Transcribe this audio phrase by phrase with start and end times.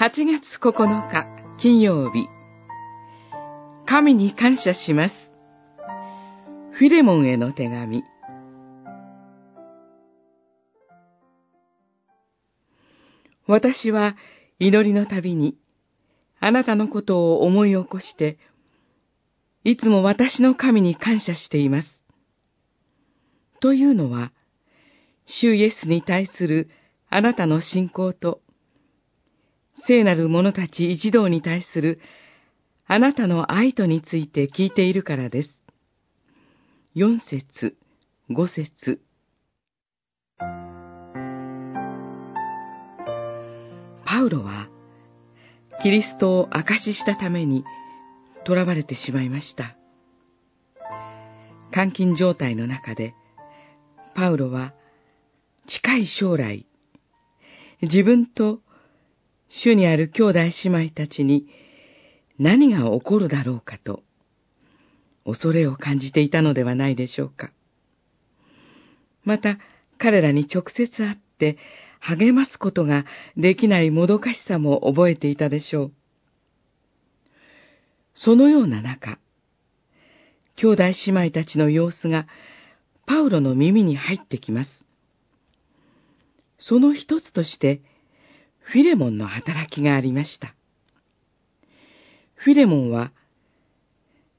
[0.00, 1.26] 8月9日
[1.60, 2.28] 金曜日。
[3.84, 5.14] 神に感謝します。
[6.70, 8.04] フィレモンへの手紙。
[13.48, 14.14] 私は
[14.60, 15.58] 祈りのたびに
[16.38, 18.38] あなたのことを思い起こして
[19.64, 21.88] いつも私の神に感謝しています。
[23.58, 24.30] というのは、
[25.26, 26.70] 主イエスに対する
[27.10, 28.42] あなたの信仰と、
[29.86, 32.00] 聖なる者たち一同に対する
[32.86, 35.50] あなたの愛とについて聞いているからです。
[36.94, 37.76] 四節、
[38.30, 39.00] 五節。
[44.04, 44.68] パウロは、
[45.82, 47.62] キリストを証ししたために、
[48.46, 49.76] 囚われてしまいました。
[51.70, 53.14] 監禁状態の中で、
[54.14, 54.72] パウロは
[55.66, 56.66] 近い将来、
[57.82, 58.60] 自分と
[59.48, 61.48] 主にある兄弟姉妹たちに
[62.38, 64.02] 何が起こるだろうかと、
[65.24, 67.50] 恐れを感じていたのではないでしょうか。
[69.24, 69.58] また、
[69.98, 71.58] 彼らに直接会って
[72.00, 73.04] 励ますことが
[73.36, 75.92] できないもどかしさも覚えていたでしょう。
[78.14, 79.18] そのような中、
[80.56, 82.26] 兄弟姉妹たちの様子が
[83.06, 84.70] パウロの耳に入ってきます。
[86.58, 87.80] その一つとして、
[88.70, 90.54] フィレモンの働きがありました。
[92.34, 93.12] フィレモンは、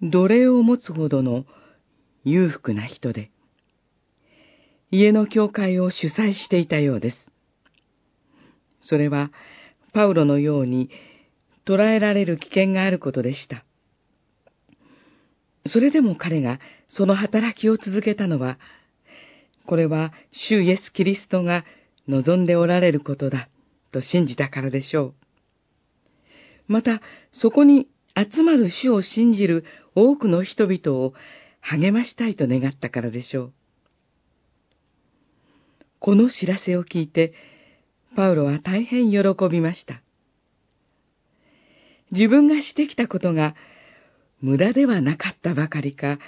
[0.00, 1.44] 奴隷を持つほどの
[2.22, 3.32] 裕福な人で、
[4.92, 7.16] 家の教会を主催していたようです。
[8.80, 9.32] それは、
[9.92, 10.88] パウロのように
[11.64, 13.64] 捕らえられる危険があることでした。
[15.66, 18.60] それでも彼がその働きを続けたのは、
[19.66, 21.64] これは主イエス・キリストが
[22.06, 23.48] 望んでおられることだ
[23.92, 25.14] と信じたからでしょ
[26.68, 26.72] う。
[26.72, 29.64] また、そこに集まる主を信じる
[29.94, 31.14] 多くの人々を
[31.60, 33.52] 励ましたいと願ったからでしょう。
[35.98, 37.32] この知らせを聞いて、
[38.16, 39.18] パウロは大変喜
[39.50, 40.02] びました。
[42.10, 43.54] 自分がしてきたことが
[44.40, 46.18] 無駄ではなかったばかりか、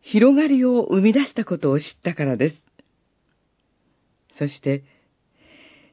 [0.00, 2.66] 広がりを生み出したことを知ったからです。
[4.32, 4.84] そして、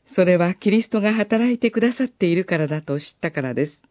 [0.07, 3.81] それはキリストが働いてくださっているからだと知ったからです。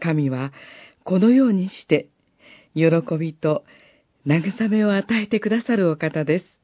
[0.00, 0.52] 神は
[1.04, 2.08] このようにして、
[2.74, 3.64] 喜びと
[4.26, 6.61] 慰めを与えてくださるお方です。